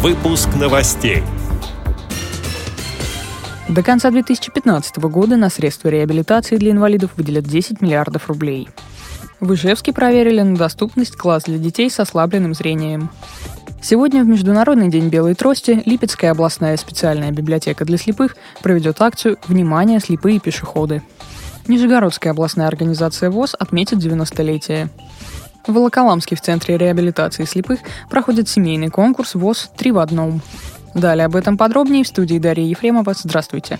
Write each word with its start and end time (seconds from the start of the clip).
Выпуск 0.00 0.48
новостей. 0.54 1.24
До 3.68 3.82
конца 3.82 4.12
2015 4.12 4.98
года 4.98 5.36
на 5.36 5.50
средства 5.50 5.88
реабилитации 5.88 6.56
для 6.56 6.70
инвалидов 6.70 7.10
выделят 7.16 7.46
10 7.46 7.80
миллиардов 7.80 8.28
рублей. 8.28 8.68
В 9.40 9.54
Ижевске 9.54 9.92
проверили 9.92 10.40
на 10.42 10.56
доступность 10.56 11.16
класс 11.16 11.42
для 11.46 11.58
детей 11.58 11.90
с 11.90 11.98
ослабленным 11.98 12.54
зрением. 12.54 13.10
Сегодня 13.82 14.22
в 14.22 14.28
Международный 14.28 14.88
день 14.88 15.08
белой 15.08 15.34
трости 15.34 15.82
Липецкая 15.84 16.30
областная 16.30 16.76
специальная 16.76 17.32
библиотека 17.32 17.84
для 17.84 17.98
слепых 17.98 18.36
проведет 18.62 19.02
акцию 19.02 19.36
«Внимание, 19.48 19.98
слепые 19.98 20.38
пешеходы». 20.38 21.02
Нижегородская 21.66 22.32
областная 22.32 22.68
организация 22.68 23.30
ВОЗ 23.30 23.56
отметит 23.58 23.98
90-летие. 23.98 24.90
В 25.68 25.72
Волоколамске 25.74 26.34
в 26.34 26.40
Центре 26.40 26.78
реабилитации 26.78 27.44
слепых 27.44 27.80
проходит 28.08 28.48
семейный 28.48 28.88
конкурс 28.88 29.34
ВОЗ 29.34 29.70
«Три 29.76 29.92
в 29.92 29.98
одном». 29.98 30.40
Далее 30.94 31.26
об 31.26 31.36
этом 31.36 31.58
подробнее 31.58 32.04
в 32.04 32.08
студии 32.08 32.38
Дарья 32.38 32.64
Ефремова. 32.64 33.12
Здравствуйте. 33.12 33.78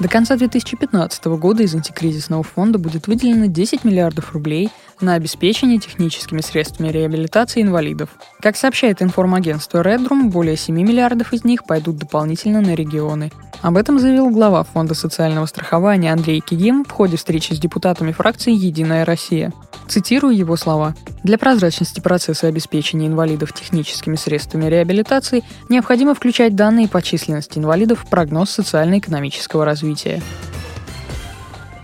До 0.00 0.08
конца 0.08 0.36
2015 0.36 1.26
года 1.26 1.64
из 1.64 1.74
антикризисного 1.74 2.42
фонда 2.42 2.78
будет 2.78 3.08
выделено 3.08 3.44
10 3.44 3.84
миллиардов 3.84 4.32
рублей 4.32 4.70
на 5.00 5.14
обеспечение 5.14 5.78
техническими 5.78 6.40
средствами 6.40 6.88
реабилитации 6.88 7.62
инвалидов. 7.62 8.10
Как 8.40 8.56
сообщает 8.56 9.02
информагентство 9.02 9.82
Redrum, 9.82 10.30
более 10.30 10.56
7 10.56 10.74
миллиардов 10.74 11.32
из 11.32 11.44
них 11.44 11.64
пойдут 11.64 11.96
дополнительно 11.96 12.60
на 12.60 12.74
регионы. 12.74 13.30
Об 13.60 13.76
этом 13.76 13.98
заявил 13.98 14.30
глава 14.30 14.62
Фонда 14.62 14.94
социального 14.94 15.46
страхования 15.46 16.12
Андрей 16.12 16.40
Кигим 16.40 16.84
в 16.84 16.90
ходе 16.90 17.16
встречи 17.16 17.52
с 17.52 17.58
депутатами 17.58 18.12
фракции 18.12 18.52
«Единая 18.52 19.04
Россия». 19.04 19.52
Цитирую 19.88 20.36
его 20.36 20.56
слова. 20.56 20.94
Для 21.24 21.38
прозрачности 21.38 22.00
процесса 22.00 22.46
обеспечения 22.46 23.06
инвалидов 23.06 23.52
техническими 23.52 24.16
средствами 24.16 24.66
реабилитации 24.66 25.42
необходимо 25.68 26.14
включать 26.14 26.54
данные 26.54 26.88
по 26.88 27.02
численности 27.02 27.58
инвалидов 27.58 28.04
в 28.04 28.10
прогноз 28.10 28.50
социально-экономического 28.50 29.64
развития. 29.64 30.22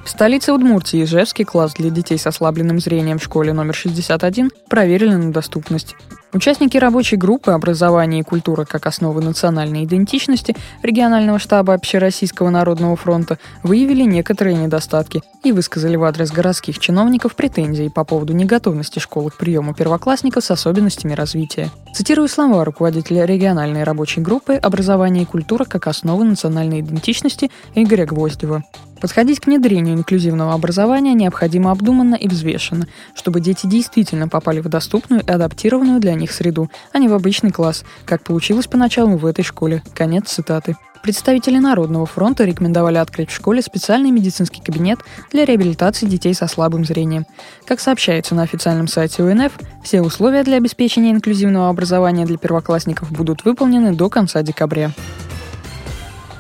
В 0.05 0.11
столице 0.11 0.53
Удмуртии 0.53 1.03
Ижевский 1.03 1.47
класс 1.47 1.73
для 1.73 1.89
детей 1.89 2.19
с 2.19 2.27
ослабленным 2.27 2.79
зрением 2.79 3.19
в 3.19 3.25
школе 3.25 3.55
номер 3.55 3.75
61 3.75 4.51
проверили 4.69 5.15
на 5.15 5.33
доступность. 5.33 5.97
Участники 6.35 6.77
рабочей 6.77 7.17
группы 7.17 7.53
«Образование 7.53 8.21
и 8.21 8.25
культура 8.25 8.65
как 8.65 8.87
основы 8.87 9.23
национальной 9.23 9.85
идентичности» 9.85 10.55
регионального 10.83 11.39
штаба 11.39 11.75
Общероссийского 11.75 12.51
народного 12.51 12.97
фронта 12.97 13.39
выявили 13.63 14.03
некоторые 14.03 14.57
недостатки 14.57 15.23
и 15.43 15.53
высказали 15.53 15.97
в 15.97 16.05
адрес 16.05 16.33
городских 16.33 16.81
чиновников 16.81 17.35
претензии 17.35 17.89
по 17.89 18.05
поводу 18.05 18.35
неготовности 18.35 18.99
школы 18.99 19.31
к 19.31 19.39
приему 19.39 19.75
первоклассников 19.75 20.45
с 20.45 20.51
особенностями 20.51 21.15
развития. 21.15 21.71
Цитирую 21.95 22.29
слова 22.29 22.65
руководителя 22.65 23.25
региональной 23.25 23.85
рабочей 23.85 24.21
группы 24.21 24.55
«Образование 24.55 25.23
и 25.23 25.27
культура 25.27 25.65
как 25.65 25.87
основы 25.87 26.25
национальной 26.25 26.81
идентичности» 26.81 27.51
Игоря 27.77 28.07
Гвоздева. 28.07 28.65
Подходить 29.05 29.39
к 29.39 29.47
внедрению 29.49 29.97
инклюзивного 29.97 30.55
образования 30.55 31.13
необходимо 31.13 31.71
обдуманно 31.71 32.15
и 32.15 32.27
взвешенно, 32.27 32.87
чтобы 33.15 33.43
дети 33.43 33.67
действительно 33.67 34.29
попали 34.29 34.61
в 34.61 34.69
доступную 34.71 35.21
и 35.21 35.31
адаптированную 35.31 36.01
для 36.01 36.15
них 36.15 36.33
среду, 36.33 36.71
а 36.91 36.99
не 36.99 37.09
в 37.09 37.13
обычный 37.13 37.51
класс, 37.51 37.85
как 38.07 38.25
получилось 38.25 38.67
поначалу 38.67 39.19
в 39.19 39.27
этой 39.27 39.45
школе. 39.45 39.83
Конец 39.93 40.31
цитаты. 40.31 40.79
Представители 41.03 41.59
Народного 41.59 42.07
фронта 42.07 42.45
рекомендовали 42.45 42.97
открыть 42.97 43.29
в 43.29 43.35
школе 43.35 43.61
специальный 43.61 44.11
медицинский 44.11 44.63
кабинет 44.63 45.01
для 45.31 45.45
реабилитации 45.45 46.07
детей 46.07 46.33
со 46.33 46.47
слабым 46.47 46.87
зрением. 46.87 47.27
Как 47.67 47.81
сообщается 47.81 48.35
на 48.35 48.43
официальном 48.45 48.89
сайте 48.89 49.23
УНФ, 49.23 49.53
все 49.83 50.01
условия 50.01 50.45
для 50.45 50.57
обеспечения 50.57 51.11
инклюзивного 51.11 51.69
образования 51.69 52.25
для 52.25 52.39
первоклассников 52.39 53.13
будут 53.13 53.45
выполнены 53.45 53.95
до 53.95 54.09
конца 54.09 54.41
декабря. 54.41 54.93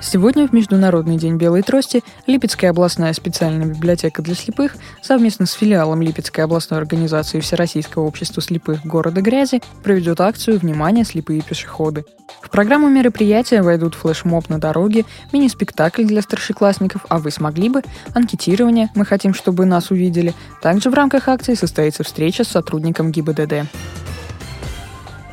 Сегодня 0.04 0.46
в 0.46 0.52
Международный 0.52 1.16
день 1.16 1.38
белой 1.38 1.62
трости 1.62 2.04
Липецкая 2.26 2.70
областная 2.70 3.14
специальная 3.14 3.66
библиотека 3.66 4.20
для 4.20 4.34
слепых 4.34 4.76
совместно 5.02 5.46
с 5.46 5.52
филиалом 5.52 6.02
Липецкой 6.02 6.44
областной 6.44 6.78
организации 6.78 7.40
Всероссийского 7.40 8.04
общества 8.04 8.42
слепых 8.42 8.84
города 8.84 9.22
Грязи 9.22 9.62
проведет 9.82 10.20
акцию 10.20 10.58
«Внимание, 10.58 11.06
слепые 11.06 11.40
пешеходы». 11.40 12.04
В 12.42 12.50
программу 12.50 12.88
мероприятия 12.90 13.62
войдут 13.62 13.94
флешмоб 13.94 14.50
на 14.50 14.60
дороге, 14.60 15.06
мини-спектакль 15.32 16.04
для 16.04 16.20
старшеклассников 16.20 17.06
«А 17.08 17.18
вы 17.18 17.30
смогли 17.30 17.70
бы?», 17.70 17.82
анкетирование 18.14 18.90
«Мы 18.94 19.06
хотим, 19.06 19.32
чтобы 19.32 19.64
нас 19.64 19.90
увидели». 19.90 20.34
Также 20.60 20.90
в 20.90 20.94
рамках 20.94 21.28
акции 21.28 21.54
состоится 21.54 22.04
встреча 22.04 22.44
с 22.44 22.48
сотрудником 22.48 23.10
ГИБДД. 23.10 23.66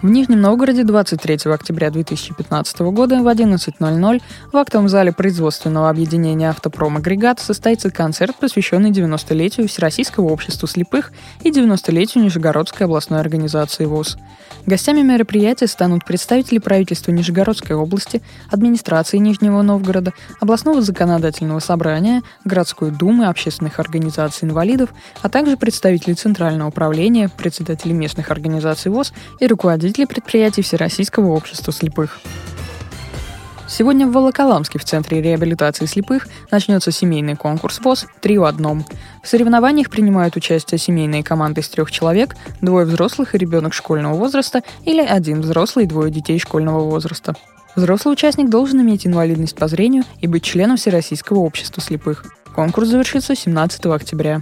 В 0.01 0.09
Нижнем 0.09 0.41
Новгороде 0.41 0.83
23 0.83 1.51
октября 1.53 1.91
2015 1.91 2.79
года 2.79 3.21
в 3.21 3.27
11.00 3.27 4.21
в 4.51 4.57
актовом 4.57 4.89
зале 4.89 5.11
производственного 5.11 5.91
объединения 5.91 6.49
«Автопром 6.49 6.97
Агрегат» 6.97 7.39
состоится 7.39 7.91
концерт, 7.91 8.35
посвященный 8.39 8.89
90-летию 8.89 9.67
Всероссийского 9.67 10.29
общества 10.29 10.67
слепых 10.67 11.11
и 11.43 11.51
90-летию 11.51 12.23
Нижегородской 12.23 12.87
областной 12.87 13.19
организации 13.19 13.85
ВОЗ. 13.85 14.17
Гостями 14.65 15.01
мероприятия 15.01 15.67
станут 15.67 16.03
представители 16.03 16.57
правительства 16.57 17.11
Нижегородской 17.11 17.75
области, 17.75 18.23
администрации 18.49 19.17
Нижнего 19.17 19.61
Новгорода, 19.61 20.13
областного 20.39 20.81
законодательного 20.81 21.59
собрания, 21.59 22.23
городской 22.43 22.89
думы, 22.89 23.27
общественных 23.27 23.79
организаций 23.79 24.47
инвалидов, 24.47 24.89
а 25.21 25.29
также 25.29 25.57
представители 25.57 26.13
Центрального 26.13 26.69
управления, 26.69 27.29
председатели 27.29 27.93
местных 27.93 28.31
организаций 28.31 28.89
ВОЗ 28.89 29.13
и 29.39 29.45
руководители 29.45 29.90
предприятий 30.05 30.61
Всероссийского 30.61 31.31
общества 31.31 31.71
слепых. 31.73 32.19
Сегодня 33.67 34.05
в 34.05 34.11
Волоколамске 34.11 34.79
в 34.79 34.83
Центре 34.83 35.21
реабилитации 35.21 35.85
слепых 35.85 36.27
начнется 36.51 36.91
семейный 36.91 37.37
конкурс 37.37 37.79
ВОЗ 37.79 38.05
«Три 38.19 38.37
в 38.37 38.43
одном». 38.43 38.85
В 39.23 39.27
соревнованиях 39.27 39.89
принимают 39.89 40.35
участие 40.35 40.77
семейные 40.77 41.23
команды 41.23 41.61
из 41.61 41.69
трех 41.69 41.89
человек, 41.89 42.35
двое 42.59 42.85
взрослых 42.85 43.33
и 43.33 43.37
ребенок 43.37 43.73
школьного 43.73 44.15
возраста 44.15 44.61
или 44.83 45.01
один 45.01 45.39
взрослый 45.39 45.85
и 45.85 45.87
двое 45.87 46.11
детей 46.11 46.37
школьного 46.37 46.81
возраста. 46.81 47.35
Взрослый 47.75 48.13
участник 48.13 48.49
должен 48.49 48.81
иметь 48.81 49.07
инвалидность 49.07 49.55
по 49.55 49.69
зрению 49.69 50.03
и 50.19 50.27
быть 50.27 50.43
членом 50.43 50.75
Всероссийского 50.75 51.39
общества 51.39 51.81
слепых. 51.81 52.25
Конкурс 52.53 52.89
завершится 52.89 53.35
17 53.35 53.85
октября. 53.85 54.41